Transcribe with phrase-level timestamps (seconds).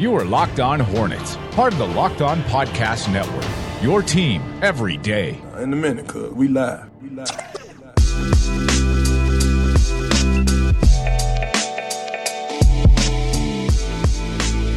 [0.00, 3.44] You are Locked On Hornets, part of the Locked On Podcast Network.
[3.82, 5.38] Your team every day.
[5.58, 6.88] In a minute, cuz we live.
[7.02, 7.28] We live.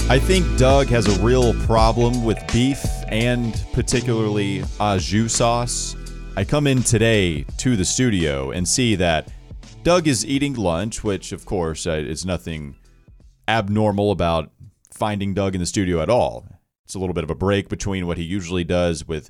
[0.09, 5.95] I think Doug has a real problem with beef and particularly au jus sauce.
[6.35, 9.29] I come in today to the studio and see that
[9.83, 12.75] Doug is eating lunch, which, of course, uh, is nothing
[13.47, 14.49] abnormal about
[14.93, 16.45] finding Doug in the studio at all.
[16.85, 19.29] It's a little bit of a break between what he usually does with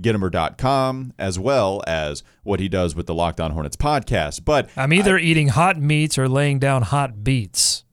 [0.00, 4.44] Gittimer.com as well as what he does with the Locked On Hornets podcast.
[4.44, 7.84] But I'm either eating hot meats or laying down hot beats.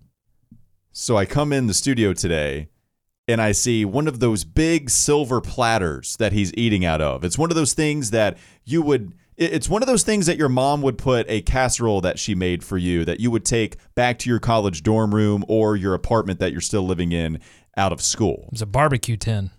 [0.92, 2.70] So I come in the studio today
[3.28, 7.24] and I see one of those big silver platters that he's eating out of.
[7.24, 10.50] It's one of those things that you would it's one of those things that your
[10.50, 14.18] mom would put a casserole that she made for you that you would take back
[14.20, 17.40] to your college dorm room or your apartment that you're still living in
[17.78, 18.50] out of school.
[18.52, 19.52] It's a barbecue tin.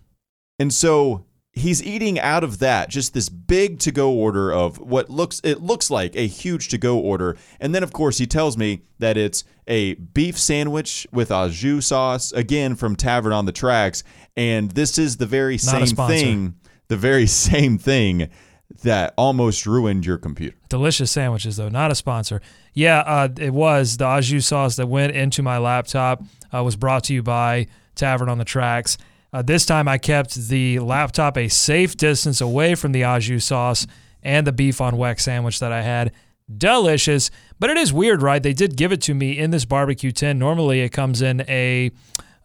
[0.59, 1.25] And so
[1.57, 5.61] he's eating out of that just this big to go order of what looks it
[5.61, 9.17] looks like a huge to go order and then of course he tells me that
[9.17, 14.03] it's a beef sandwich with au jus sauce again from tavern on the tracks
[14.35, 16.55] and this is the very Not same thing
[16.89, 18.29] the very same thing
[18.81, 22.41] that almost ruined your computer Delicious sandwiches, though, not a sponsor.
[22.73, 26.23] Yeah, uh, it was the au jus sauce that went into my laptop.
[26.53, 28.97] Uh, was brought to you by Tavern on the Tracks.
[29.33, 33.45] Uh, this time, I kept the laptop a safe distance away from the au jus
[33.45, 33.87] sauce
[34.23, 36.11] and the beef on weck sandwich that I had.
[36.55, 38.41] Delicious, but it is weird, right?
[38.41, 40.39] They did give it to me in this barbecue tin.
[40.39, 41.91] Normally, it comes in a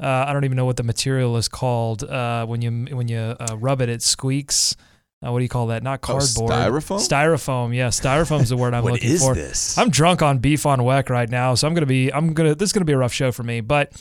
[0.00, 2.02] uh, I don't even know what the material is called.
[2.02, 4.76] Uh, when you when you uh, rub it, it squeaks.
[5.24, 5.82] Uh, what do you call that?
[5.82, 6.30] Not cardboard.
[6.38, 6.82] Oh, cardboard.
[6.82, 7.08] styrofoam?
[7.08, 7.74] Styrofoam.
[7.76, 9.34] Yeah, styrofoam's the word I'm What looking is for.
[9.34, 9.78] this?
[9.78, 12.12] I'm drunk on beef on weck right now, so I'm gonna be.
[12.12, 12.54] I'm gonna.
[12.54, 13.60] This is gonna be a rough show for me.
[13.60, 13.92] But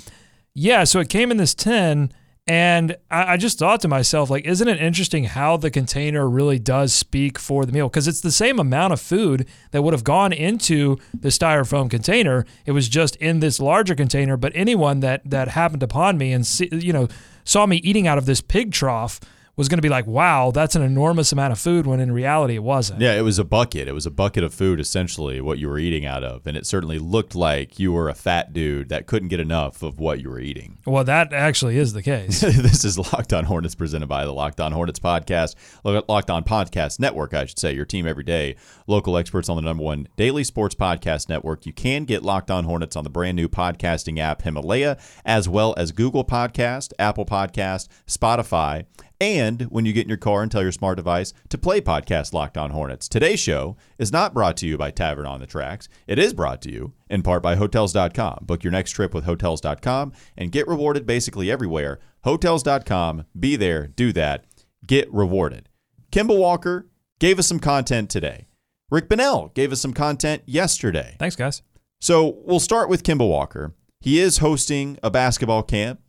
[0.54, 2.12] yeah, so it came in this tin,
[2.48, 6.58] and I, I just thought to myself, like, isn't it interesting how the container really
[6.58, 7.88] does speak for the meal?
[7.88, 12.46] Because it's the same amount of food that would have gone into the styrofoam container.
[12.66, 14.38] It was just in this larger container.
[14.38, 17.08] But anyone that that happened upon me and see, you know
[17.44, 19.20] saw me eating out of this pig trough
[19.56, 21.86] was going to be like, wow, that's an enormous amount of food.
[21.86, 23.02] When in reality, it wasn't.
[23.02, 23.88] Yeah, it was a bucket.
[23.88, 26.48] It was a bucket of food, essentially, what you were eating out of.
[26.48, 30.00] And it certainly looked like you were a fat dude that couldn't get enough of
[30.00, 30.80] what you were eating.
[30.86, 32.42] Well, that actually is the case.
[32.42, 37.00] this is Locked On Hornets presented by the Locked On Hornets podcast, Locked On Podcast
[37.00, 38.56] Network, I should say, your team every day.
[38.88, 41.66] Local experts on the number one daily sports podcast network.
[41.66, 45.74] You can get Locked On Hornets on the brand new podcasting app Himalaya, as well
[45.78, 48.86] as Google Podcast, Apple Podcast, Spotify,
[49.22, 52.34] and when you get in your car and tell your smart device to play podcast
[52.34, 53.08] Locked On Hornets.
[53.08, 55.88] Today's show is not brought to you by Tavern on the Tracks.
[56.08, 58.40] It is brought to you in part by Hotels.com.
[58.42, 62.00] Book your next trip with Hotels.com and get rewarded basically everywhere.
[62.24, 63.26] Hotels.com.
[63.40, 64.46] Be there, do that,
[64.86, 65.70] get rewarded.
[66.12, 66.90] Kemba Walker
[67.20, 68.48] gave us some content today.
[68.90, 71.16] Rick Bonnell gave us some content yesterday.
[71.20, 71.62] Thanks, guys.
[72.00, 73.76] So we'll start with Kemba Walker.
[74.02, 76.01] He is hosting a basketball camp,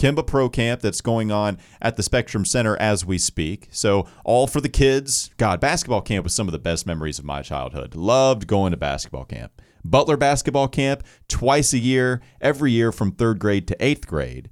[0.00, 3.68] Kemba Pro Camp, that's going on at the Spectrum Center as we speak.
[3.70, 5.30] So all for the kids.
[5.36, 7.94] God, basketball camp was some of the best memories of my childhood.
[7.94, 9.60] Loved going to basketball camp.
[9.84, 14.48] Butler basketball camp twice a year, every year from third grade to eighth grade.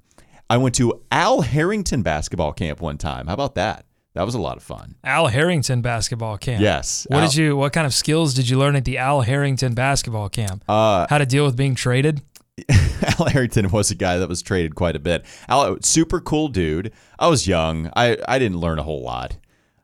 [0.51, 3.25] I went to Al Harrington basketball camp one time.
[3.25, 3.85] How about that?
[4.13, 4.95] That was a lot of fun.
[5.03, 6.61] Al Harrington basketball camp.
[6.61, 7.05] Yes.
[7.09, 7.55] What Al- did you?
[7.55, 10.63] What kind of skills did you learn at the Al Harrington basketball camp?
[10.67, 12.21] Uh, How to deal with being traded?
[13.19, 15.25] Al Harrington was a guy that was traded quite a bit.
[15.47, 16.91] Al, super cool dude.
[17.17, 17.91] I was young.
[17.95, 19.37] I, I didn't learn a whole lot.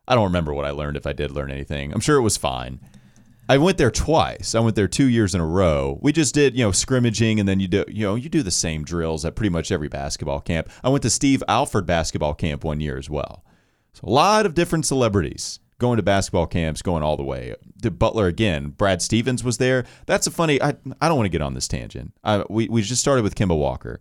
[0.07, 1.93] I don't remember what I learned if I did learn anything.
[1.93, 2.79] I'm sure it was fine.
[3.47, 4.55] I went there twice.
[4.55, 5.99] I went there two years in a row.
[6.01, 8.51] We just did, you know, scrimmaging, and then you do, you know, you do the
[8.51, 10.69] same drills at pretty much every basketball camp.
[10.83, 13.43] I went to Steve Alford basketball camp one year as well.
[13.93, 17.55] So a lot of different celebrities going to basketball camps, going all the way.
[17.81, 18.69] To Butler again.
[18.69, 19.85] Brad Stevens was there.
[20.05, 20.61] That's a funny.
[20.61, 22.13] I I don't want to get on this tangent.
[22.23, 23.99] I, we we just started with Kemba Walker,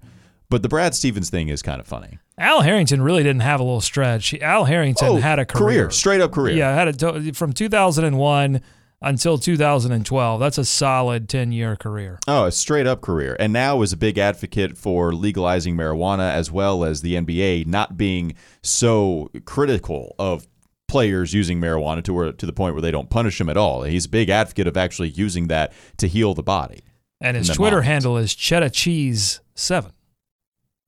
[0.49, 2.19] but the Brad Stevens thing is kind of funny.
[2.39, 4.35] Al Harrington really didn't have a little stretch.
[4.35, 5.87] Al Harrington oh, had a career.
[5.87, 6.57] Oh, straight up career.
[6.57, 8.61] Yeah, had a from 2001
[9.05, 10.41] until 2012.
[10.41, 12.19] That's a solid 10 year career.
[12.27, 13.37] Oh, a straight up career.
[13.39, 17.97] And now is a big advocate for legalizing marijuana as well as the NBA not
[17.97, 20.47] being so critical of
[20.95, 23.83] players using marijuana to where to the point where they don't punish them at all.
[23.83, 26.85] He's a big advocate of actually using that to heal the body.
[27.21, 27.87] And his Twitter moms.
[27.89, 29.91] handle is cheddar cheese seven.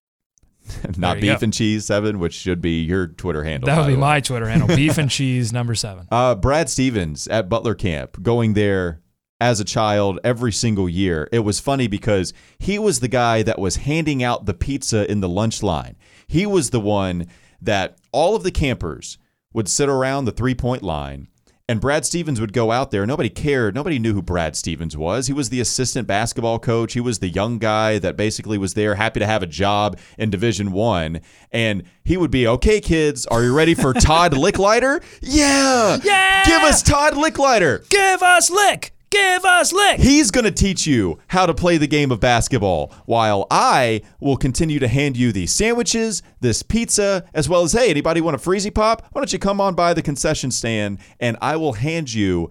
[0.97, 1.45] not beef go.
[1.47, 3.67] and cheese seven, which should be your Twitter handle.
[3.67, 4.69] That would be my Twitter handle.
[4.69, 6.07] Beef and cheese number seven.
[6.09, 9.01] Uh, Brad Stevens at Butler Camp going there
[9.41, 11.29] as a child every single year.
[11.33, 15.19] It was funny because he was the guy that was handing out the pizza in
[15.19, 15.97] the lunch line.
[16.29, 17.27] He was the one
[17.61, 19.19] that all of the campers
[19.57, 21.29] would sit around the three point line
[21.69, 23.07] and Brad Stevens would go out there.
[23.07, 23.75] Nobody cared.
[23.75, 25.27] Nobody knew who Brad Stevens was.
[25.27, 26.93] He was the assistant basketball coach.
[26.93, 30.31] He was the young guy that basically was there, happy to have a job in
[30.31, 31.21] Division One.
[31.51, 35.03] And he would be, okay, kids, are you ready for Todd Lickliter?
[35.21, 35.99] Yeah.
[36.05, 36.45] Yeah.
[36.45, 37.89] Give us Todd Lickliter.
[37.89, 38.93] Give us lick.
[39.11, 40.01] Give us lick.
[40.01, 44.37] He's going to teach you how to play the game of basketball, while I will
[44.37, 48.39] continue to hand you these sandwiches, this pizza, as well as hey, anybody want a
[48.39, 49.07] freezy pop?
[49.13, 52.51] Why don't you come on by the concession stand and I will hand you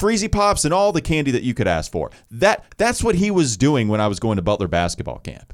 [0.00, 2.10] freezy pops and all the candy that you could ask for.
[2.30, 5.52] That that's what he was doing when I was going to Butler basketball camp.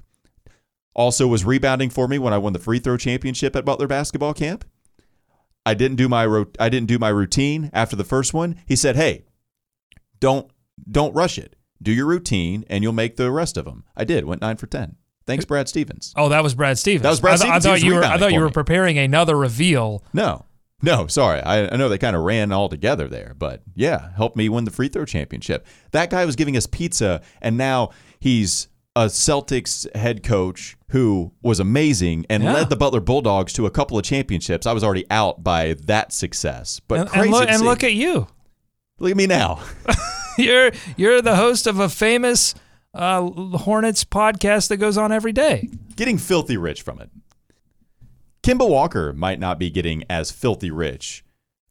[0.94, 4.34] Also was rebounding for me when I won the free throw championship at Butler basketball
[4.34, 4.64] camp.
[5.66, 8.56] I didn't do my ro- I didn't do my routine after the first one.
[8.66, 9.25] He said, "Hey,
[10.20, 10.50] don't
[10.90, 11.56] don't rush it.
[11.82, 14.24] Do your routine, and you'll make the rest of them." I did.
[14.24, 14.96] Went nine for ten.
[15.26, 16.12] Thanks, Brad Stevens.
[16.16, 17.02] Oh, that was Brad Stevens.
[17.02, 17.82] That was Brad I, th- I Stevens.
[17.82, 18.04] He thought you were.
[18.04, 18.52] I thought you were me.
[18.52, 20.04] preparing another reveal.
[20.12, 20.44] No,
[20.82, 21.40] no, sorry.
[21.40, 24.64] I, I know they kind of ran all together there, but yeah, helped me win
[24.64, 25.66] the free throw championship.
[25.90, 27.90] That guy was giving us pizza, and now
[28.20, 32.52] he's a Celtics head coach who was amazing and Yeah.
[32.54, 34.64] led the Butler Bulldogs to a couple of championships.
[34.66, 37.92] I was already out by that success, but And, crazy and, look, and look at
[37.94, 38.28] you.
[38.98, 39.62] Look at me now.
[40.38, 42.54] You're you're the host of a famous
[42.93, 45.70] uh, Hornets podcast that goes on every day.
[45.96, 47.10] getting filthy rich from it.
[48.43, 51.25] Kemba Walker might not be getting as filthy rich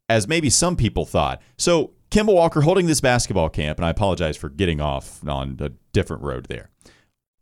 [0.10, 1.42] as maybe some people thought.
[1.60, 5.70] So, Kemba Walker holding this basketball camp, and I apologize for getting off on a
[5.94, 6.70] different road there.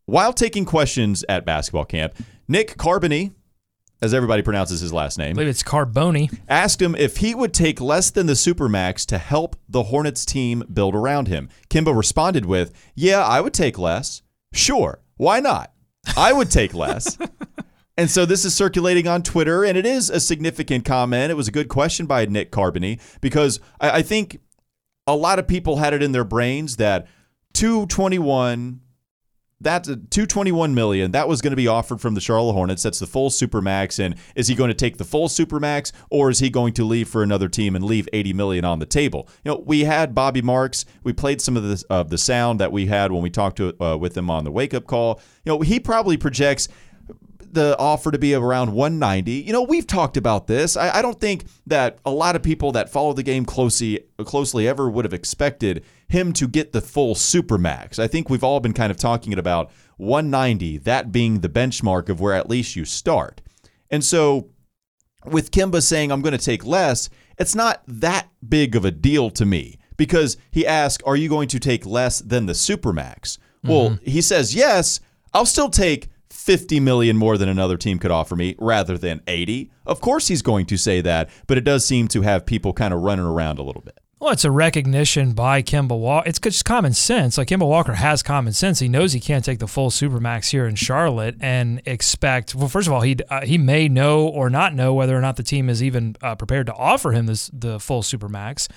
[0.05, 2.15] While taking questions at basketball camp,
[2.49, 3.33] Nick Carbony,
[4.03, 6.37] as everybody pronounces his last I name, believe it's Carboni.
[6.49, 10.61] asked him if he would take less than the Supermax to help the Hornets team
[10.71, 11.47] build around him.
[11.69, 14.21] Kemba responded with, Yeah, I would take less.
[14.51, 14.99] Sure.
[15.15, 15.71] Why not?
[16.17, 17.17] I would take less.
[17.97, 21.31] and so this is circulating on Twitter, and it is a significant comment.
[21.31, 24.41] It was a good question by Nick Carbony because I, I think
[25.07, 27.07] a lot of people had it in their brains that
[27.53, 28.81] 221
[29.63, 31.11] that's 221 million.
[31.11, 32.83] That was going to be offered from the Charlotte Hornets.
[32.83, 34.03] That's the full supermax.
[34.03, 37.07] And is he going to take the full supermax or is he going to leave
[37.07, 39.27] for another team and leave 80 million on the table?
[39.43, 40.85] You know we had Bobby Marks.
[41.03, 43.81] We played some of the of the sound that we had when we talked to
[43.83, 45.19] uh, with him on the wake up call.
[45.45, 46.67] You know he probably projects
[47.53, 49.31] the offer to be around 190.
[49.31, 50.75] You know, we've talked about this.
[50.75, 54.67] I, I don't think that a lot of people that follow the game closely closely
[54.67, 57.99] ever would have expected him to get the full supermax.
[57.99, 62.19] I think we've all been kind of talking about 190, that being the benchmark of
[62.19, 63.41] where at least you start.
[63.89, 64.49] And so
[65.25, 69.29] with Kemba saying I'm going to take less, it's not that big of a deal
[69.31, 73.91] to me because he asked, "Are you going to take less than the supermax?" Well,
[73.91, 74.09] mm-hmm.
[74.09, 74.99] he says, "Yes,
[75.33, 76.09] I'll still take
[76.43, 80.41] 50 million more than another team could offer me rather than 80." Of course he's
[80.41, 83.59] going to say that, but it does seem to have people kind of running around
[83.59, 83.99] a little bit.
[84.23, 86.29] Well, it's a recognition by Kemba Walker.
[86.29, 87.37] It's just common sense.
[87.37, 88.79] Like Kemba Walker has common sense.
[88.79, 92.55] He knows he can't take the full supermax here in Charlotte and expect.
[92.55, 95.35] Well, first of all, he uh, he may know or not know whether or not
[95.35, 98.69] the team is even uh, prepared to offer him this the full supermax.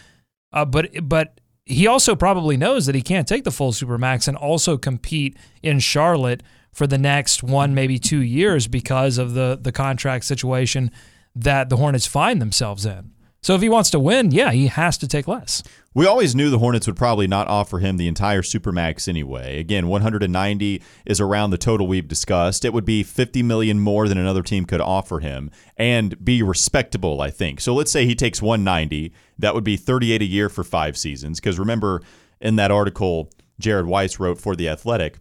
[0.53, 4.37] Uh, but but he also probably knows that he can't take the full supermax and
[4.37, 6.43] also compete in Charlotte
[6.77, 10.91] for the next one maybe two years because of the the contract situation
[11.35, 13.13] that the Hornets find themselves in.
[13.41, 15.63] So if he wants to win, yeah, he has to take less.
[15.95, 19.59] We always knew the Hornets would probably not offer him the entire supermax anyway.
[19.59, 22.65] Again, 190 is around the total we've discussed.
[22.67, 27.23] It would be 50 million more than another team could offer him and be respectable,
[27.23, 27.63] I think.
[27.63, 31.41] So let's say he takes 190, that would be 38 a year for 5 seasons
[31.41, 32.03] because remember
[32.41, 35.19] in that article Jared Weiss wrote for the Athletic,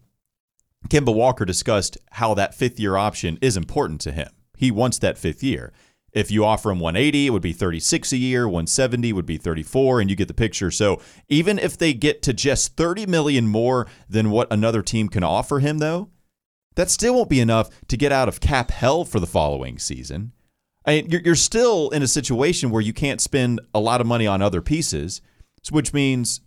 [0.89, 4.29] Kemba Walker discussed how that fifth year option is important to him.
[4.57, 5.73] He wants that fifth year.
[6.11, 9.99] If you offer him 180, it would be 36 a year, 170 would be 34
[9.99, 10.71] and you get the picture.
[10.71, 15.23] So, even if they get to just 30 million more than what another team can
[15.23, 16.09] offer him though,
[16.75, 20.31] that still won't be enough to get out of cap hell for the following season.
[20.85, 24.07] I mean, you're, you're still in a situation where you can't spend a lot of
[24.07, 25.21] money on other pieces,
[25.69, 26.41] which means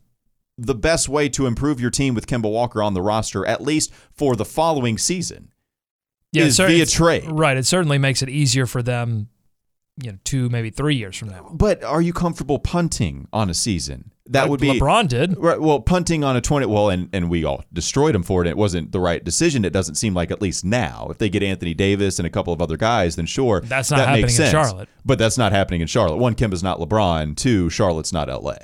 [0.59, 3.93] the best way to improve your team with Kemba Walker on the roster, at least
[4.13, 5.53] for the following season,
[6.35, 7.25] is cer- via trade.
[7.31, 7.57] Right.
[7.57, 9.29] It certainly makes it easier for them,
[10.03, 11.49] you know, two, maybe three years from now.
[11.53, 14.11] But are you comfortable punting on a season?
[14.31, 15.39] That Like would be LeBron did.
[15.39, 18.47] Right, well, punting on a 20, well, and, and we all destroyed him for it.
[18.47, 19.65] and It wasn't the right decision.
[19.65, 21.07] It doesn't seem like, at least now.
[21.11, 23.61] If they get Anthony Davis and a couple of other guys, then sure.
[23.63, 24.51] That's not that makes happening in sense.
[24.51, 24.89] Charlotte.
[25.05, 26.17] But that's not happening in Charlotte.
[26.19, 27.37] One, Kemba's not LeBron.
[27.37, 28.57] Two, Charlotte's not LA.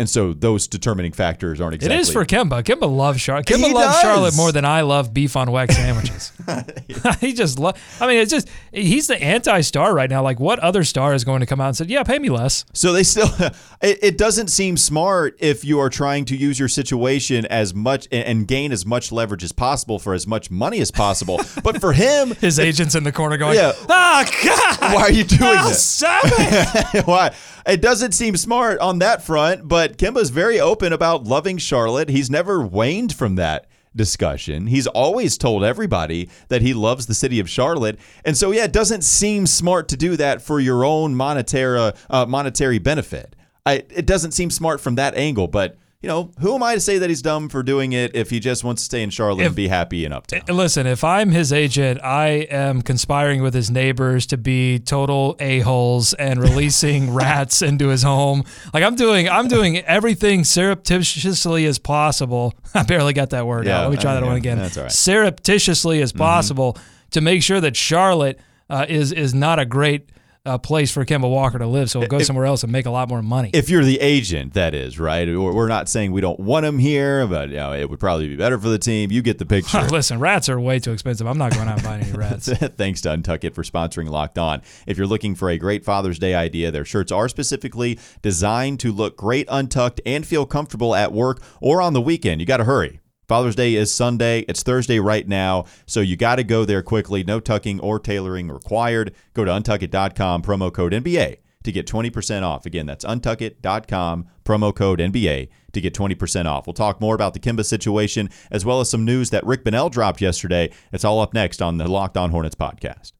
[0.00, 1.96] And so those determining factors aren't exactly.
[1.96, 2.62] It is for Kemba.
[2.62, 3.46] Kemba loves Charlotte.
[3.46, 4.00] Kemba He loves does.
[4.02, 6.30] Charlotte more than I love beef on weck sandwiches.
[7.20, 7.76] he just love.
[8.00, 10.22] I mean, it's just he's the anti-star right now.
[10.22, 12.64] Like, what other star is going to come out and say, "Yeah, pay me less"?
[12.74, 13.26] So they still,
[13.82, 18.06] it, it doesn't seem smart if you are trying to use your situation as much
[18.12, 21.40] and- and gain as much leverage as possible for as much money as possible.
[21.64, 23.72] but for him, His agents in the corner going, Yeah.
[23.88, 25.82] "Ah, God, why are you doing Al this?
[25.82, 27.34] Sabbath." Why?
[27.68, 32.08] It doesn't seem smart on that front, but Kemba's very open about loving Charlotte.
[32.08, 34.68] He's never waned from that discussion.
[34.68, 37.98] He's always told everybody that he loves the city of Charlotte.
[38.24, 42.24] And so yeah, it doesn't seem smart to do that for your own monetary uh,
[42.26, 43.36] monetary benefit.
[43.66, 46.80] I, it doesn't seem smart from that angle, but you know, who am I to
[46.80, 49.44] say that he's dumb for doing it if he just wants to stay in Charlotte
[49.44, 50.42] and be happy in Uptown?
[50.48, 56.12] Listen, if I'm his agent, I am conspiring with his neighbors to be total a-holes
[56.14, 58.44] and releasing rats into his home.
[58.72, 62.54] Like I'm doing I'm doing everything surreptitiously as possible.
[62.74, 63.90] I barely got that word Yeah, out.
[63.90, 64.58] Let me try that yeah, one again.
[64.58, 64.92] that's all right.
[64.92, 66.76] Surreptitiously as possible
[67.10, 68.38] to make sure that Charlotte
[68.70, 70.10] uh, is is not a great
[70.48, 72.90] uh, place for Kemba Walker to live, so he'll go somewhere else and make a
[72.90, 73.50] lot more money.
[73.52, 75.28] if you're the agent, that is right.
[75.28, 78.28] We're we're not saying we don't want him here, but you know, it would probably
[78.28, 79.12] be better for the team.
[79.12, 79.82] You get the picture.
[79.82, 81.26] Listen, rats are way too expensive.
[81.26, 82.48] I'm not going out and buying any rats.
[82.76, 84.62] Thanks to Untuckit for sponsoring Locked On.
[84.86, 88.92] If you're looking for a great Father's Day idea, their shirts are specifically designed to
[88.92, 92.40] look great untucked and feel comfortable at work or on the weekend.
[92.40, 93.00] You got to hurry.
[93.28, 94.40] Father's Day is Sunday.
[94.48, 97.22] It's Thursday right now, so you got to go there quickly.
[97.22, 99.14] No tucking or tailoring required.
[99.34, 102.64] Go to untuckit.com, promo code NBA to get 20% off.
[102.64, 106.66] Again, that's untuckit.com, promo code NBA to get 20% off.
[106.66, 109.90] We'll talk more about the Kemba situation as well as some news that Rick Bonnell
[109.90, 110.72] dropped yesterday.
[110.90, 113.12] It's all up next on the Locked On Hornets podcast.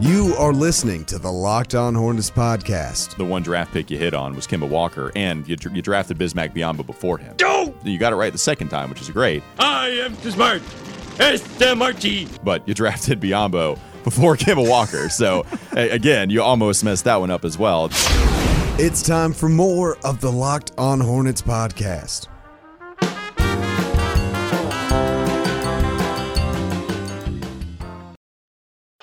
[0.00, 3.16] You are listening to the Locked On Hornets podcast.
[3.16, 6.54] The one draft pick you hit on was Kemba Walker, and you, you drafted Bismack
[6.54, 7.34] Biyombo before him.
[7.84, 10.62] You got it right the second time, which is great, I am too smart.
[11.20, 12.28] S-M-R-T.
[12.42, 15.08] but you drafted Biyombo before Kemba Walker.
[15.08, 17.88] So, again, you almost messed that one up as well.
[18.78, 22.26] It's time for more of the Locked On Hornets podcast.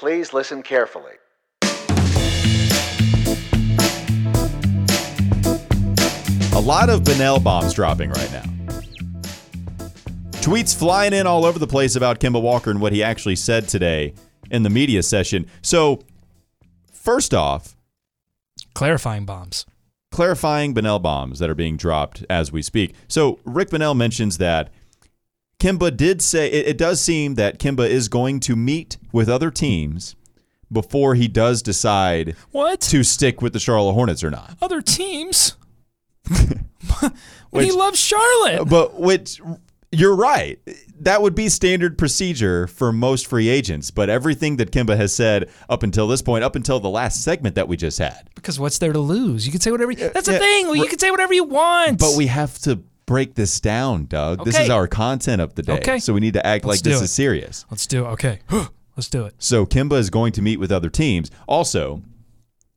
[0.01, 1.11] Please listen carefully.
[6.53, 8.41] A lot of Bonnell bombs dropping right now.
[10.41, 13.67] Tweets flying in all over the place about Kemba Walker and what he actually said
[13.67, 14.15] today
[14.49, 15.45] in the media session.
[15.61, 15.99] So,
[16.91, 17.75] first off,
[18.73, 19.67] Clarifying bombs.
[20.11, 22.95] clarifying Bonnell bombs that are being dropped as we speak.
[23.07, 24.71] So Rick Bonnell mentions that
[25.61, 29.51] Kemba did say it, it does seem that Kemba is going to meet with other
[29.51, 30.15] teams
[30.71, 32.81] before he does decide What?
[32.81, 34.57] to stick with the Charlotte Hornets or not.
[34.59, 35.55] Other teams?
[37.51, 38.67] when he loves Charlotte.
[38.67, 39.39] But which
[39.91, 40.59] you're right.
[41.01, 43.91] That would be standard procedure for most free agents.
[43.91, 47.53] But everything that Kemba has said up until this point, up until the last segment
[47.55, 49.45] that we just had, Because what's there to lose?
[49.45, 49.91] You can say whatever.
[49.91, 50.75] You, uh, that's the yeah, thing.
[50.75, 51.99] You can say whatever you want.
[51.99, 54.45] But we have to break this down, Doug.
[54.45, 55.73] This is our content of the day.
[55.73, 55.99] Okay.
[55.99, 57.13] So we need to act Let's like this do is it.
[57.13, 57.65] serious.
[57.69, 58.09] let's do it.
[58.11, 58.39] Okay,
[58.95, 59.35] let's do it.
[59.37, 61.29] So Kemba is going to meet with other teams.
[61.45, 62.01] Also,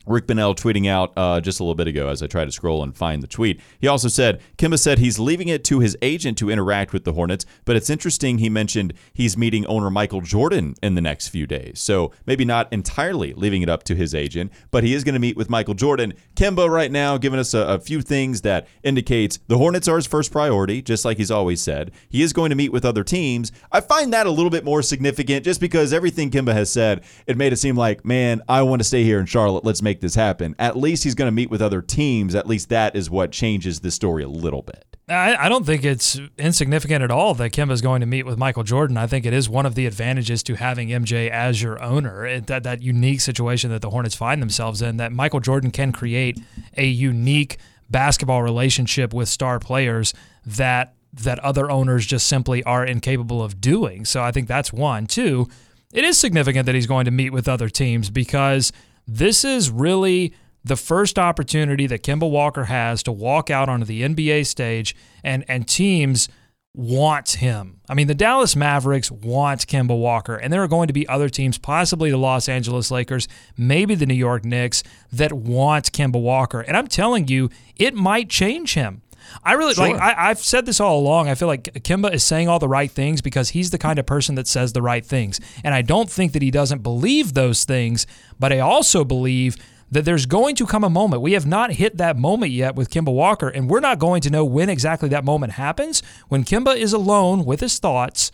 [0.07, 2.83] Rick Bonnell tweeting out uh, just a little bit ago as I try to scroll
[2.83, 3.61] and find the tweet.
[3.81, 7.13] He also said Kemba said he's leaving it to his agent to interact with the
[7.13, 11.47] Hornets, but it's interesting he mentioned he's meeting owner Michael Jordan in the next few
[11.47, 11.81] days.
[11.81, 15.21] So maybe not entirely leaving it up to his agent, but he is going to
[15.21, 16.15] meet with Michael Jordan.
[16.37, 20.07] Kemba right now giving us a, a few things that indicates the Hornets are his
[20.07, 21.91] first priority, just like he's always said.
[22.09, 23.53] He is going to meet with other teams.
[23.73, 27.37] I find that a little bit more significant just because everything Kemba has said, it
[27.37, 29.65] made it seem like, man, I want to stay here in Charlotte.
[29.65, 30.55] Let's make this happen.
[30.59, 32.35] At least he's going to meet with other teams.
[32.35, 34.85] At least that is what changes the story a little bit.
[35.09, 38.63] I, I don't think it's insignificant at all that Kemba's going to meet with Michael
[38.63, 38.97] Jordan.
[38.97, 42.27] I think it is one of the advantages to having MJ as your owner.
[42.27, 45.93] It, that that unique situation that the Hornets find themselves in, that Michael Jordan can
[45.93, 46.41] create
[46.77, 47.59] a unique
[47.91, 50.15] basketball relationship with star players
[50.47, 54.05] that that other owners just simply are incapable of doing.
[54.05, 55.07] So I think that's one.
[55.07, 55.49] Two,
[55.93, 58.73] it is significant that he's going to meet with other teams because
[59.07, 60.35] this is really
[60.65, 65.45] the first opportunity that Kemba Walker has to walk out onto the NBA stage and
[65.49, 66.29] and teams
[66.77, 67.81] want him.
[67.89, 71.29] I mean, the Dallas Mavericks want Kemba Walker, and there are going to be other
[71.29, 74.83] teams, possibly the Los Angeles Lakers, maybe the New York Knicks,
[75.13, 76.61] that want Kemba Walker.
[76.61, 79.03] And I'm telling you, it might change him.
[79.43, 79.97] I really like.
[79.97, 81.29] I, I've said this all along.
[81.29, 84.07] I feel like Kemba is saying all the right things because he's the kind of
[84.07, 87.65] person that says the right things, and I don't think that he doesn't believe those
[87.65, 88.07] things.
[88.39, 89.57] But I also believe
[89.91, 91.23] that there's going to come a moment.
[91.23, 94.31] We have not hit that moment yet with Kemba Walker, and we're not going to
[94.31, 96.03] know when exactly that moment happens.
[96.29, 98.33] When Kemba is alone with his thoughts,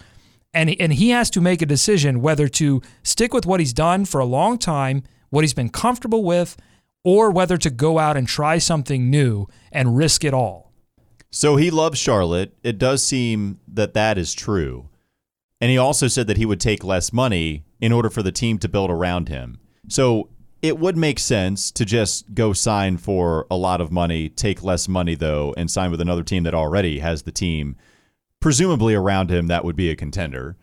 [0.53, 4.05] and and he has to make a decision whether to stick with what he's done
[4.05, 6.57] for a long time, what he's been comfortable with,
[7.05, 10.70] or whether to go out and try something new and risk it all.
[11.31, 12.55] So he loves Charlotte.
[12.63, 14.89] It does seem that that is true.
[15.61, 18.59] And he also said that he would take less money in order for the team
[18.59, 19.61] to build around him.
[19.89, 20.29] So
[20.63, 24.89] it would make sense to just go sign for a lot of money, take less
[24.89, 27.77] money though, and sign with another team that already has the team
[28.41, 30.57] presumably around him that would be a contender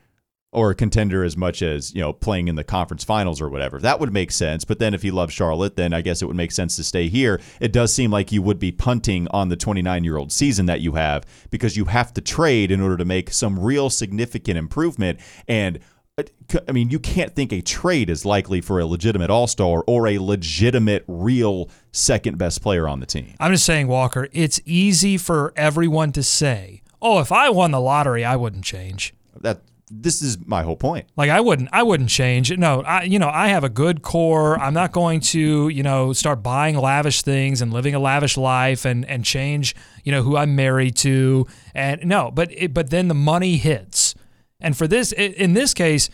[0.51, 3.80] or a contender as much as you know playing in the conference finals or whatever
[3.80, 6.36] that would make sense but then if he loves charlotte then i guess it would
[6.36, 9.58] make sense to stay here it does seem like you would be punting on the
[9.58, 13.06] 29 year old season that you have because you have to trade in order to
[13.06, 15.80] make some real significant improvement and
[16.20, 16.24] uh,
[16.68, 20.08] I mean, you can't think a trade is likely for a legitimate all star or
[20.08, 23.36] a legitimate, real second best player on the team.
[23.39, 27.80] I'm just saying, Walker, it's easy for everyone to say, oh, if I won the
[27.80, 29.13] lottery, I wouldn't change.
[29.39, 31.08] That this is my whole point.
[31.15, 32.56] Like I wouldn't, I wouldn't change.
[32.58, 34.60] No, I, you know, I have a good core.
[34.60, 38.86] I'm not going to, you know, start buying lavish things and living a lavish life
[38.86, 41.48] and and change, you know, who I'm married to.
[41.74, 44.13] And no, but it, but then the money hits,
[44.60, 46.10] and for this, in this case,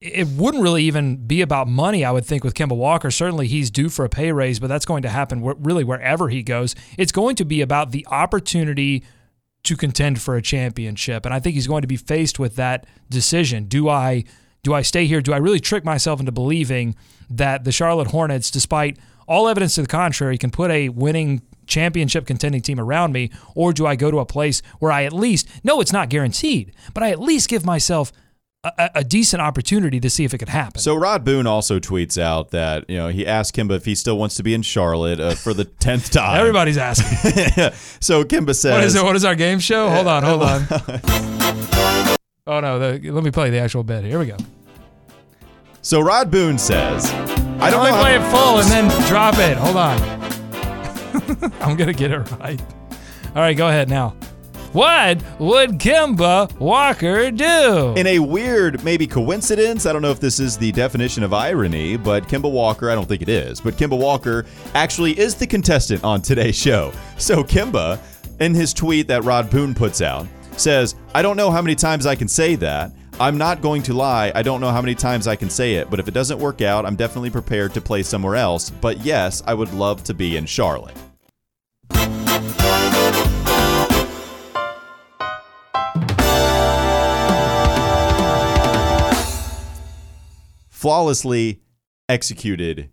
[0.00, 2.04] it wouldn't really even be about money.
[2.04, 4.84] I would think with Kemba Walker, certainly he's due for a pay raise, but that's
[4.84, 6.74] going to happen really wherever he goes.
[6.98, 9.04] It's going to be about the opportunity
[9.66, 11.24] to contend for a championship.
[11.24, 13.66] And I think he's going to be faced with that decision.
[13.66, 14.24] Do I
[14.62, 15.20] do I stay here?
[15.20, 16.96] Do I really trick myself into believing
[17.30, 22.26] that the Charlotte Hornets, despite all evidence to the contrary, can put a winning championship
[22.26, 23.30] contending team around me?
[23.54, 26.72] Or do I go to a place where I at least, no, it's not guaranteed,
[26.94, 28.10] but I at least give myself
[28.78, 30.80] a, a, decent opportunity to see if it could happen.
[30.80, 34.18] So Rod Boone also tweets out that you know he asked Kemba if he still
[34.18, 36.38] wants to be in Charlotte uh, for the tenth time.
[36.38, 37.32] Everybody's asking.
[38.00, 39.04] so Kemba says, "What is it?
[39.04, 39.88] What is our game show?
[39.88, 40.62] Hold on, hold on.
[42.46, 44.04] oh no, the, let me play the actual bit.
[44.04, 44.36] Here we go.
[45.82, 49.38] So Rod Boone says, "I don't let know me play it full and then drop
[49.38, 49.56] it.
[49.56, 50.00] Hold on.
[51.60, 52.60] I'm gonna get it right.
[53.28, 54.16] All right, go ahead now."
[54.76, 57.94] What would Kemba Walker do?
[57.96, 61.96] In a weird, maybe coincidence, I don't know if this is the definition of irony,
[61.96, 66.04] but Kemba Walker, I don't think it is, but Kemba Walker actually is the contestant
[66.04, 66.92] on today's show.
[67.16, 67.98] So Kemba,
[68.40, 70.26] in his tweet that Rod Boone puts out,
[70.58, 72.92] says, I don't know how many times I can say that.
[73.18, 74.30] I'm not going to lie.
[74.34, 76.60] I don't know how many times I can say it, but if it doesn't work
[76.60, 78.68] out, I'm definitely prepared to play somewhere else.
[78.68, 80.98] But yes, I would love to be in Charlotte.
[90.86, 91.62] Flawlessly
[92.08, 92.90] executed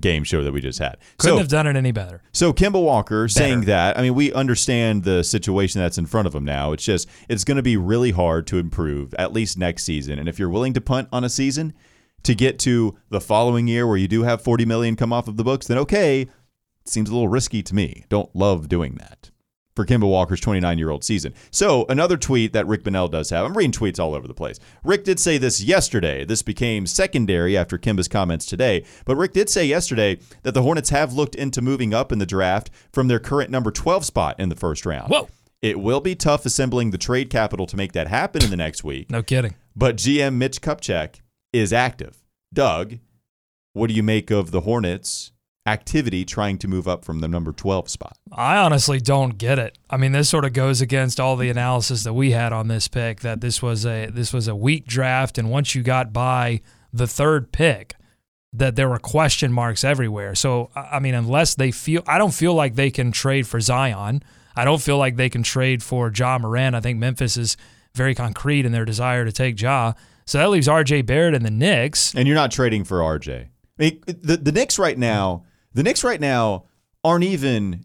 [0.00, 0.96] game show that we just had.
[1.18, 2.22] Couldn't so, have done it any better.
[2.32, 3.28] So Kemba Walker better.
[3.28, 6.72] saying that, I mean, we understand the situation that's in front of him now.
[6.72, 10.18] It's just it's going to be really hard to improve at least next season.
[10.18, 11.74] And if you're willing to punt on a season
[12.22, 15.36] to get to the following year where you do have 40 million come off of
[15.36, 16.30] the books, then okay, it
[16.86, 18.06] seems a little risky to me.
[18.08, 19.30] Don't love doing that
[19.78, 21.32] for Kemba Walker's 29 year old season.
[21.52, 23.46] So, another tweet that Rick Bonnell does have.
[23.46, 24.58] I'm reading tweets all over the place.
[24.82, 26.24] Rick did say this yesterday.
[26.24, 28.84] This became secondary after Kemba's comments today.
[29.04, 32.26] But Rick did say yesterday that the Hornets have looked into moving up in the
[32.26, 35.10] draft from their current number 12 spot in the first round.
[35.10, 35.28] Whoa.
[35.62, 38.82] It will be tough assembling the trade capital to make that happen in the next
[38.82, 39.12] week.
[39.12, 39.54] No kidding.
[39.76, 41.20] But GM Mitch Kupchak
[41.52, 42.24] is active.
[42.52, 42.98] Doug,
[43.74, 45.30] what do you make of the Hornets
[45.72, 48.16] activity trying to move up from the number 12 spot.
[48.32, 49.78] I honestly don't get it.
[49.88, 52.88] I mean, this sort of goes against all the analysis that we had on this
[52.88, 56.60] pick that this was a this was a weak draft and once you got by
[56.92, 57.94] the third pick
[58.52, 60.34] that there were question marks everywhere.
[60.34, 64.22] So, I mean, unless they feel I don't feel like they can trade for Zion.
[64.56, 66.74] I don't feel like they can trade for Ja Morant.
[66.74, 67.56] I think Memphis is
[67.94, 69.92] very concrete in their desire to take Ja.
[70.26, 72.14] So that leaves RJ Barrett and the Knicks.
[72.14, 73.44] And you're not trading for RJ.
[73.44, 76.64] I mean, the, the Knicks right now the Knicks right now
[77.04, 77.84] aren't even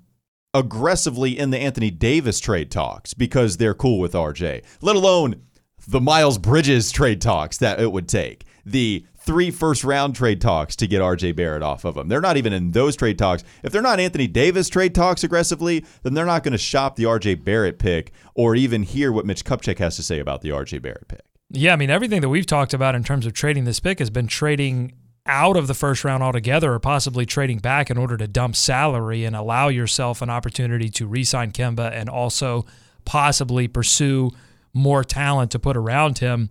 [0.54, 5.42] aggressively in the Anthony Davis trade talks because they're cool with RJ, let alone
[5.88, 8.46] the Miles Bridges trade talks that it would take.
[8.66, 12.08] The three first round trade talks to get RJ Barrett off of them.
[12.08, 13.44] They're not even in those trade talks.
[13.64, 17.04] If they're not Anthony Davis trade talks aggressively, then they're not going to shop the
[17.04, 20.82] RJ Barrett pick or even hear what Mitch Kupchak has to say about the RJ
[20.82, 21.22] Barrett pick.
[21.50, 24.10] Yeah, I mean, everything that we've talked about in terms of trading this pick has
[24.10, 24.94] been trading
[25.26, 29.24] out of the first round altogether or possibly trading back in order to dump salary
[29.24, 32.66] and allow yourself an opportunity to re-sign Kemba and also
[33.06, 34.32] possibly pursue
[34.74, 36.50] more talent to put around him.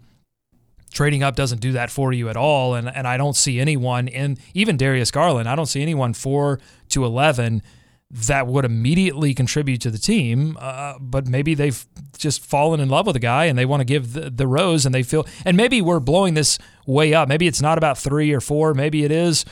[0.93, 2.75] trading up doesn't do that for you at all.
[2.75, 5.49] And and I don't see anyone in even Darius Garland.
[5.49, 7.63] I don't see anyone four to eleven
[8.11, 10.57] that would immediately contribute to the team.
[10.61, 11.85] Uh, but maybe they've
[12.23, 14.87] just fallen in love with a guy and they want to give the, the rose
[14.87, 15.27] and they feel.
[15.45, 17.29] And maybe we're blowing this way up.
[17.29, 18.73] Maybe it's not about three or four.
[18.73, 19.45] Maybe it is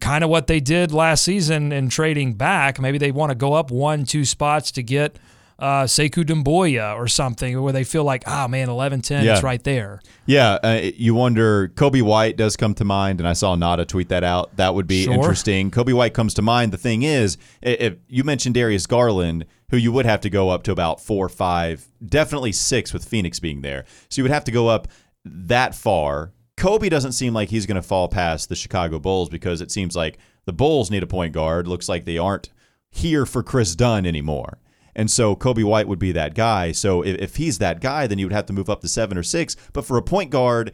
[0.00, 2.80] kind of what they did last season in trading back.
[2.80, 5.16] Maybe they want to go up one, two spots to get
[5.58, 9.34] uh, Sekou Doumbouya or something where they feel like, oh man, 11 10, Yeah.
[9.34, 10.00] it's right there.
[10.26, 11.68] Yeah, uh, you wonder.
[11.68, 14.56] Coby White does come to mind, and I saw Nada tweet that out.
[14.56, 15.14] That would be Sure.
[15.14, 15.70] interesting.
[15.70, 16.72] Coby White comes to mind.
[16.72, 20.62] The thing is, if you mentioned Darius Garland, who you would have to go up
[20.64, 23.84] to about four, five, definitely six with Phoenix being there.
[24.08, 24.88] So you would have to go up
[25.24, 26.32] that far.
[26.56, 29.96] Coby doesn't seem like he's going to fall past the Chicago Bulls because it seems
[29.96, 31.66] like the Bulls need a point guard.
[31.66, 32.50] Looks like they aren't
[32.90, 34.58] here for Kris Dunn anymore.
[34.96, 36.72] And so Coby White would be that guy.
[36.72, 39.18] So if, if he's that guy, then you would have to move up to seven
[39.18, 39.56] or six.
[39.72, 40.72] But for a point guard,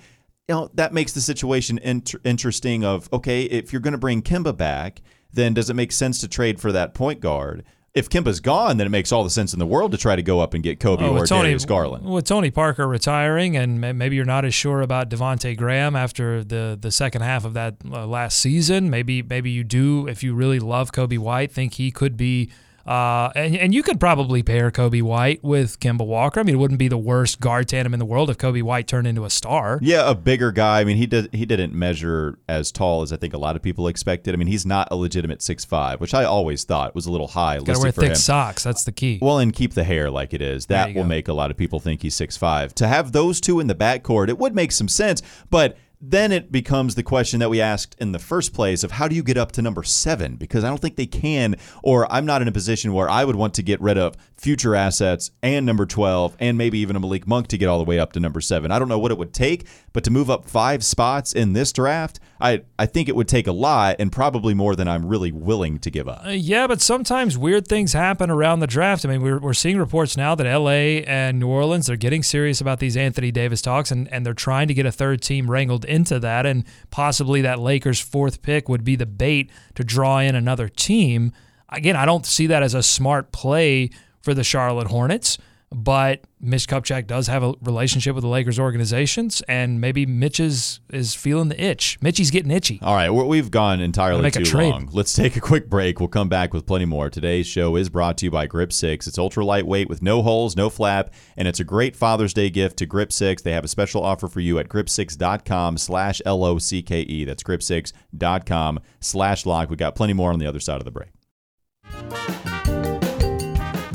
[0.48, 2.84] you know that makes the situation inter- interesting.
[2.84, 5.00] Of okay, if you're going to bring Kemba back,
[5.32, 7.64] then does it make sense to trade for that point guard?
[7.92, 10.22] If Kemba's gone, then it makes all the sense in the world to try to
[10.22, 12.04] go up and get Coby Oh, or Tony, Darius Garland.
[12.04, 16.78] With Tony Parker retiring, and maybe you're not as sure about Devonte Graham after the
[16.80, 18.90] the second half of that uh, last season.
[18.90, 22.50] Maybe maybe you do, if you really love Coby White, think he could be.
[22.90, 26.40] Uh, and, and you could probably pair Coby White with Kemba Walker.
[26.40, 28.88] I mean, it wouldn't be the worst guard tandem in the world if Coby White
[28.88, 29.78] turned into a star.
[29.80, 30.80] Yeah, a bigger guy.
[30.80, 33.62] I mean, he did he didn't measure as tall as I think a lot of
[33.62, 34.34] people expected.
[34.34, 37.28] I mean, he's not a legitimate six five, which I always thought was a little
[37.28, 37.58] high.
[37.58, 38.16] Got to wear for thick him.
[38.16, 38.64] socks.
[38.64, 39.20] That's the key.
[39.22, 40.66] Well, and keep the hair like it is.
[40.66, 41.08] That will go.
[41.08, 42.74] make a lot of people think he's six five.
[42.74, 45.22] To have those two in the backcourt, it would make some sense.
[45.48, 49.06] But then it becomes the question that we asked in the first place of how
[49.06, 50.36] do you get up to number seven?
[50.36, 53.36] Because I don't think they can, or I'm not in a position where I would
[53.36, 57.26] want to get rid of future assets and number 12 and maybe even a Malik
[57.26, 58.70] Monk to get all the way up to number seven.
[58.70, 61.72] I don't know what it would take, but to move up five spots in this
[61.72, 65.32] draft, I, I think it would take a lot and probably more than I'm really
[65.32, 66.24] willing to give up.
[66.24, 69.04] Uh, yeah, but sometimes weird things happen around the draft.
[69.04, 72.60] I mean, we're, we're seeing reports now that LA and New Orleans are getting serious
[72.60, 75.84] about these Anthony Davis talks, and, and they're trying to get a third team wrangled
[75.84, 80.34] into that, and possibly that Lakers' fourth pick would be the bait to draw in
[80.34, 81.32] another team.
[81.68, 83.90] Again, I don't see that as a smart play
[84.22, 85.38] for the Charlotte Hornets.
[85.72, 90.80] But Mitch Kupchak does have a relationship with the Lakers organizations, and maybe Mitch is,
[90.92, 91.96] is feeling the itch.
[92.02, 92.80] Mitchy's getting itchy.
[92.82, 94.88] All right, we- we've gone entirely too long.
[94.92, 96.00] Let's take a quick break.
[96.00, 97.08] We'll come back with plenty more.
[97.08, 99.06] Today's show is brought to you by Grip 6.
[99.06, 102.76] It's ultra lightweight with no holes, no flap, and it's a great Father's Day gift
[102.78, 103.42] to Grip 6.
[103.42, 107.24] They have a special offer for you at grip6.com slash L-O-C-K-E.
[107.24, 109.70] That's grip6.com slash lock.
[109.70, 111.10] We got plenty more on the other side of the break.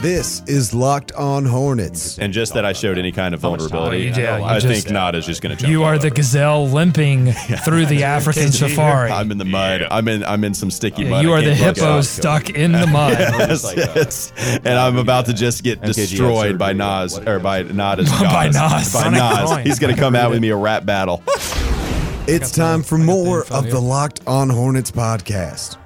[0.05, 2.19] This is Locked On Hornets.
[2.19, 5.25] And just that I showed any kind of vulnerability, Yeah, you I just- think Nada's
[5.25, 7.31] just going to jump You all are the gazelle limping
[7.65, 9.09] through the African safari.
[9.09, 9.81] I'm in the mud.
[9.89, 10.23] I'm in.
[10.23, 11.23] I'm in some sticky mud.
[11.23, 13.13] you I are the hippo stuck in the mud.
[13.19, 14.31] Yes, yes.
[14.63, 16.77] And I'm about to just get destroyed by surgery.
[16.77, 18.55] Nas or by Nada's By Nas.
[18.55, 18.93] Nas.
[18.93, 19.65] By Nas.
[19.65, 21.23] He's gonna come out with me a rap battle.
[22.27, 25.77] It's time for I got the more of the Locked On Hornets podcast.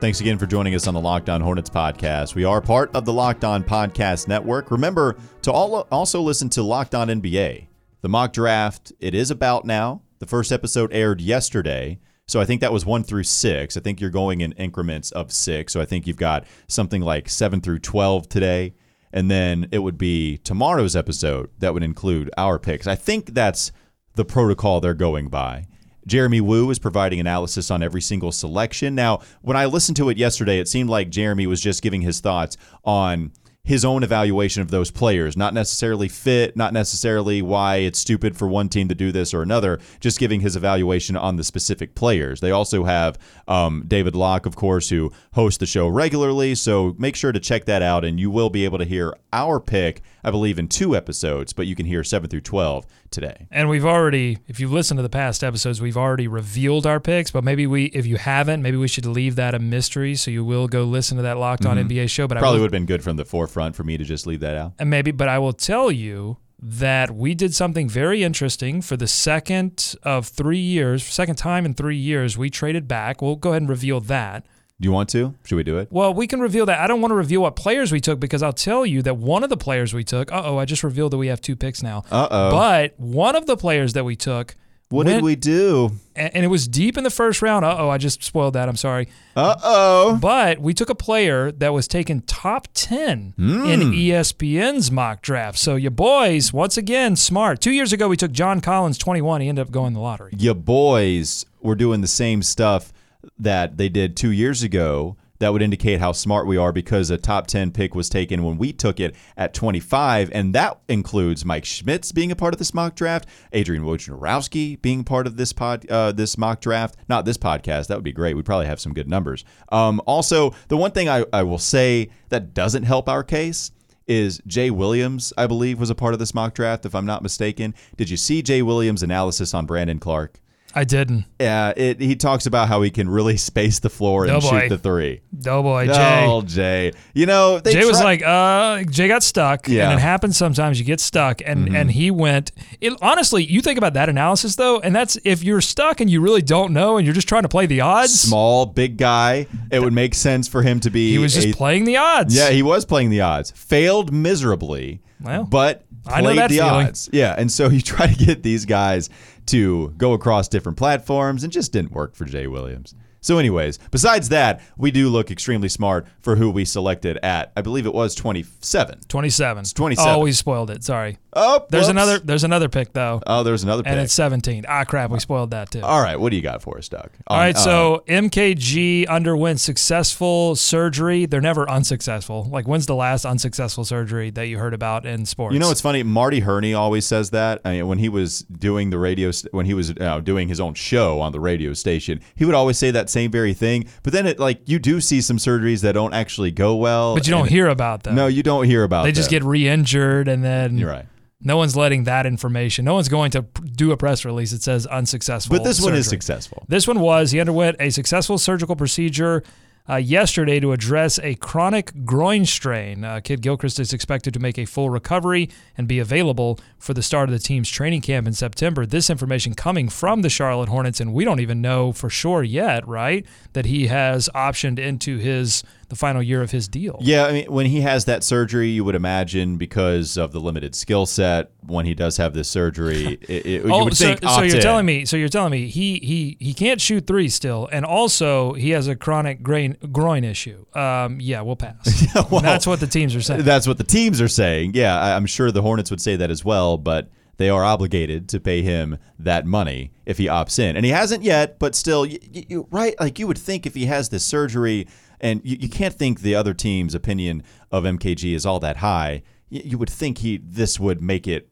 [0.00, 2.36] Thanks again for joining us on the Locked On Hornets podcast.
[2.36, 4.70] We are part of the Locked On Podcast Network.
[4.70, 7.66] Remember to also listen to Locked On NBA.
[8.02, 10.02] The mock draft, it is about now.
[10.20, 11.98] The first episode aired yesterday.
[12.28, 13.76] So I think that was one through six.
[13.76, 15.72] I think you're going in increments of six.
[15.72, 18.74] So I think you've got something like seven through 12 today.
[19.12, 22.86] And then it would be tomorrow's episode that would include our picks.
[22.86, 23.72] I think that's
[24.14, 25.66] the protocol they're going by.
[26.08, 28.94] Jeremy Woo is providing analysis on every single selection.
[28.94, 32.20] Now, when I listened to it yesterday, it seemed like Jeremy was just giving his
[32.20, 33.30] thoughts on
[33.68, 38.48] his own evaluation of those players, not necessarily fit, not necessarily why it's stupid for
[38.48, 42.40] one team to do this or another, just giving his evaluation on the specific players.
[42.40, 46.54] They also have um, David Locke, of course, who hosts the show regularly.
[46.54, 49.60] So make sure to check that out, and you will be able to hear our
[49.60, 53.46] pick, I believe, in two episodes, but you can hear 7 through 12 today.
[53.50, 57.30] And we've already, if you've listened to the past episodes, we've already revealed our picks.
[57.30, 60.14] But maybe we, if you haven't, maybe we should leave that a mystery.
[60.14, 62.28] So you will go listen to that Locked On NBA show.
[62.28, 62.44] But I Mm-hmm.
[62.44, 64.54] Probably will, would have been good from the forefront for me to just leave that
[64.56, 64.74] out.
[64.78, 69.06] and maybe, but I will tell you that we did something very interesting for the
[69.06, 72.36] second of three years, second time in three years.
[72.36, 73.22] We traded back.
[73.22, 74.44] We'll go ahead and reveal that.
[74.80, 75.34] Do you want to?
[75.44, 75.88] Should we do it?
[75.90, 76.78] Well, we can reveal that.
[76.78, 79.42] I don't want to reveal what players we took because I'll tell you that one
[79.42, 81.82] of the players we took, uh oh, I just revealed that we have two picks
[81.82, 82.04] now.
[82.12, 82.50] Uh-oh.
[82.52, 84.54] But one of the players that we took
[84.88, 85.90] What went- did we do?
[86.14, 87.64] and, and it was deep in the first round.
[87.64, 88.68] Uh oh, I just spoiled that.
[88.68, 89.08] I'm sorry.
[89.34, 90.18] Uh oh.
[90.22, 93.66] But we took a player that was taken top 10 Hmm.
[93.66, 95.58] in E ESPN's mock draft.
[95.58, 97.60] So your boys, once again, smart.
[97.60, 99.40] Two years ago, we took John Collins, 21.
[99.40, 100.34] He ended up going the lottery.
[100.38, 102.92] Your boys were doing the same stuff
[103.38, 105.16] that they did two years ago.
[105.40, 108.58] That would indicate how smart we are because a top 10 pick was taken when
[108.58, 110.32] we took it at 25.
[110.32, 115.04] And that includes Mike Schmitz being a part of this mock draft, Adrian Wojnarowski being
[115.04, 116.96] part of this pod, uh, this mock draft.
[117.08, 117.86] Not this podcast.
[117.86, 118.34] That would be great.
[118.34, 119.44] We'd probably have some good numbers.
[119.70, 123.70] Um, also, the one thing I, I will say that doesn't help our case
[124.08, 127.22] is Jay Williams, I believe, was a part of this mock draft, if I'm not
[127.22, 127.74] mistaken.
[127.96, 130.40] Did you see Jay Williams' analysis on Brandon Clarke?
[130.74, 131.24] I didn't.
[131.40, 134.68] Yeah, it, he talks about how he can really space the floor and Oh, shoot
[134.68, 135.22] the three.
[135.46, 136.24] Oh boy, Jay.
[136.28, 136.92] Oh, Jay.
[137.14, 139.82] You know, they Jay was like, uh, Jay got stuck, Yeah.
[139.84, 139.90] Mm-hmm.
[139.92, 140.78] and it happens sometimes.
[140.78, 142.52] You get stuck, and and he went.
[142.80, 146.20] It, honestly, you think about that analysis though, and that's if you're stuck and you
[146.20, 148.20] really don't know, and you're just trying to play the odds.
[148.20, 149.46] small, big guy.
[149.72, 151.10] It would make sense for him to be.
[151.10, 152.36] He was just a- playing the odds.
[152.36, 153.50] Yeah, he was playing the odds.
[153.52, 156.86] Failed miserably, Well, but I know played that the feeling.
[156.86, 157.08] odds.
[157.12, 159.08] Yeah, and so you try to get these guys
[159.48, 162.94] to go across different platforms, and just didn't work for Jay Williams.
[163.20, 167.52] So, anyways, besides that, we do look extremely smart for who we selected at.
[167.56, 169.00] I believe it was twenty-seven.
[169.08, 169.64] 27.
[169.74, 170.12] 27.
[170.12, 170.84] Oh, we spoiled it.
[170.84, 171.18] Sorry.
[171.32, 171.90] Oh, There's whoops.
[171.90, 172.18] another.
[172.20, 173.92] There's another pick though, Oh, there's another pick.
[173.92, 174.64] and it's 17.
[174.68, 175.10] Ah, crap.
[175.10, 175.82] We spoiled that too.
[175.82, 177.10] All right, what do you got for us, Doug?
[177.26, 181.26] All right, uh, so MKG underwent successful surgery.
[181.26, 182.44] They're never unsuccessful.
[182.50, 185.52] Like, when's the last unsuccessful surgery that you heard about in sports?
[185.54, 186.02] You know, it's funny.
[186.02, 187.60] Marty Herney always says that.
[187.64, 190.74] I mean, when he was doing the radio, when he was uh, doing his own
[190.74, 193.86] show on the radio station, he would always say that same very thing.
[194.02, 197.14] But then, it like you do see some surgeries that don't actually go well.
[197.14, 198.14] but you don't and- hear about them.
[198.14, 199.02] No, you don't hear about.
[199.02, 199.08] Them.
[199.08, 199.40] They just them.
[199.40, 201.06] get re-injured, and then You're right.
[201.40, 202.84] no one's letting that information.
[202.84, 205.56] No one's going to p- do a press release that says unsuccessful.
[205.56, 206.16] But this one is surgery.
[206.16, 206.64] successful.
[206.68, 209.42] This one was he underwent a successful surgical procedure
[209.88, 213.04] uh, yesterday to address a chronic groin strain.
[213.04, 217.28] Uh, Kidd-Gilchrist is expected to make a full recovery and be available for the start
[217.28, 218.84] of the team's training camp in September.
[218.84, 222.86] This information coming from the Charlotte Hornets, and we don't even know for sure yet,
[222.86, 226.98] right, that he has optioned into his the final year of his deal.
[227.00, 230.74] Yeah, I mean, when he has that surgery, you would imagine because of the limited
[230.74, 231.50] skill set.
[231.66, 234.20] When he does have this surgery, it, it, you Oh, would so, think.
[234.22, 234.62] so you're in.
[234.62, 235.04] telling me?
[235.04, 238.86] So you're telling me he he he can't shoot three still, and also he has
[238.88, 240.64] a chronic groin groin issue.
[240.74, 242.06] Um, yeah, we'll pass.
[242.30, 243.42] well, That's what the teams are saying.
[243.42, 244.72] That's what the teams are saying.
[244.74, 248.28] Yeah, I, I'm sure the Hornets would say that as well, but they are obligated
[248.30, 250.74] to pay him that money if he opts in.
[250.76, 252.94] And he hasn't yet, but still, you, you, right?
[252.98, 254.88] Like you would think if he has this surgery,
[255.20, 259.22] and you, you can't think the other team's opinion of MKG is all that high.
[259.48, 261.48] You, you would think he this would make it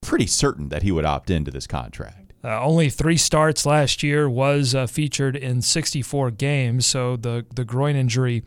[0.00, 2.32] pretty certain that he would opt into this contract.
[2.44, 7.64] Uh, only three starts last year was uh, featured in 64 games, so the the
[7.64, 8.44] groin injury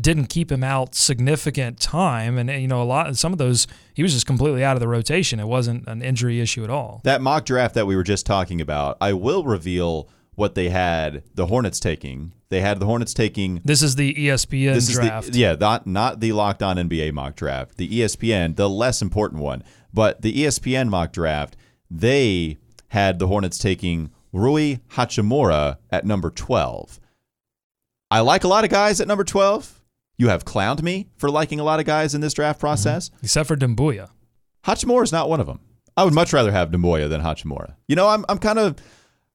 [0.00, 3.16] didn't keep him out significant time, and you know a lot.
[3.16, 5.40] Some of those he was just completely out of the rotation.
[5.40, 7.00] It wasn't an injury issue at all.
[7.04, 11.22] That mock draft that we were just talking about, I will reveal what they had
[11.34, 12.32] the Hornets taking.
[12.48, 15.28] They had the Hornets taking This is the ESPN this draft.
[15.28, 19.02] is the yeah not not the locked on NBA mock draft the ESPN the less
[19.02, 19.62] important one.
[19.92, 21.56] But the ESPN mock draft
[21.90, 27.00] they had the Hornets taking Rui Hachimura at number 12
[28.10, 29.80] I like a lot of guys at number 12
[30.18, 32.66] you have clowned me for liking a lot of guys in this draft mm-hmm.
[32.66, 33.10] process.
[33.22, 34.10] Except for Doumbouya.
[34.64, 35.58] Hachimura is not one of them.
[35.96, 37.74] I would much rather have Demoya than Hachimura.
[37.86, 38.76] You know I'm I'm kind of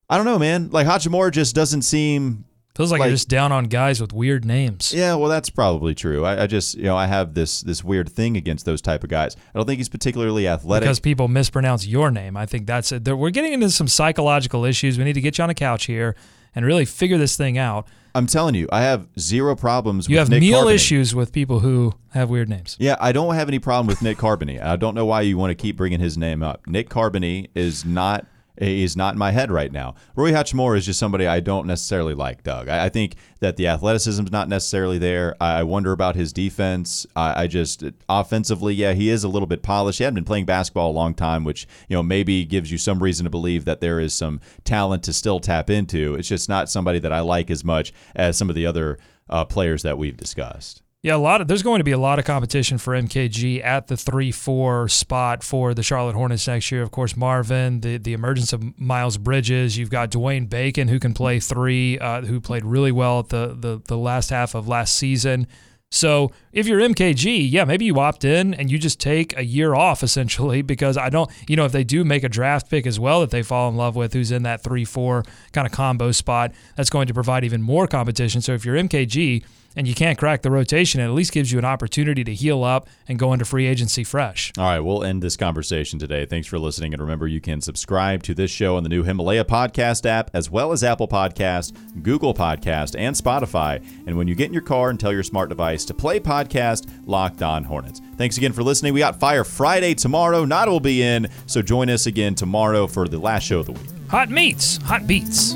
[0.09, 2.45] I don't know man like Hachimura just doesn't seem
[2.77, 4.93] Feels like, Like- you're just down on guys with weird names.
[4.95, 6.23] Yeah, well, that's probably true.
[6.23, 9.09] I, I just, you know, I have this this weird thing against those type of
[9.09, 9.35] guys.
[9.35, 10.85] I don't think he's particularly athletic.
[10.85, 12.37] because people mispronounce your name.
[12.37, 13.07] I think that's it.
[13.07, 14.99] We're getting into some psychological issues.
[14.99, 16.15] We need to get you on a couch here
[16.53, 17.87] and really figure this thing out.
[18.13, 20.07] I'm telling you, I have zero problems.
[20.07, 20.75] You have Nick meal Carboni.
[20.75, 22.77] issues with people who have weird names.
[22.79, 24.61] Yeah, I don't have any problem with Nick Carbony.
[24.61, 26.67] I don't know why you want to keep bringing his name up.
[26.67, 29.95] Nick Carbony is not is not in my head right now.
[30.15, 32.67] Rui Hachimura is just somebody I don't necessarily like, Doug.
[32.67, 35.35] I, I think that the athleticism is not necessarily there.
[35.39, 37.05] I, I wonder about his defense.
[37.15, 39.99] I, I just offensively, yeah, he is a little bit polished.
[39.99, 43.01] He hadn't been playing basketball a long time, which you know maybe gives you some
[43.01, 46.15] reason to believe that there is some talent to still tap into.
[46.15, 48.97] It's just not somebody that I like as much as some of the other
[49.29, 50.81] uh, players that we've discussed.
[51.03, 53.87] Yeah, a lot of there's going to be a lot of competition for MKG at
[53.87, 56.81] the three four spot for the Charlotte Hornets next year.
[56.81, 59.77] Of course, Marvin, the the emergence of Miles Bridges.
[59.77, 63.55] You've got Dwayne Bacon who can play three, uh, who played really well at the,
[63.57, 65.47] the the last half of last season.
[65.89, 69.73] So if you're MKG, yeah, maybe you opt in and you just take a year
[69.73, 72.99] off essentially because I don't, you know, if they do make a draft pick as
[72.99, 76.11] well that they fall in love with, who's in that three four kind of combo
[76.11, 78.41] spot, that's going to provide even more competition.
[78.41, 79.45] So if you're MKG,
[79.77, 82.63] and you can't crack the rotation, it at least gives you an opportunity to heal
[82.63, 84.51] up and go into free agency fresh.
[84.57, 86.25] All right, we'll end this conversation today.
[86.25, 86.93] Thanks for listening.
[86.93, 90.49] And remember, you can subscribe to this show on the new Himalaya podcast app, as
[90.49, 93.85] well as Apple Podcast, Google Podcast, and Spotify.
[94.07, 96.91] And when you get in your car and tell your smart device to play podcast
[97.05, 98.01] Locked On Hornets.
[98.17, 98.93] Thanks again for listening.
[98.93, 100.43] We got Fire Friday tomorrow.
[100.43, 103.73] Nada will be in, so join us again tomorrow for the last show of the
[103.73, 104.09] week.
[104.09, 105.55] Hot meats, hot beats.